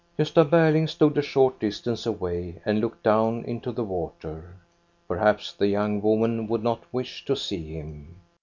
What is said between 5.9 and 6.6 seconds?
woman